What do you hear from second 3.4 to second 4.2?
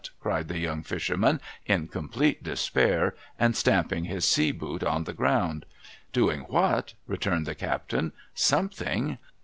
stamjjing